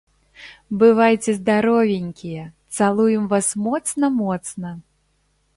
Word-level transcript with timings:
Бывайце 0.83 1.35
здаровенькія 1.41 2.43
цалуем 2.79 3.31
вас 3.35 3.53
моцна 3.67 4.11
моцна. 4.19 4.77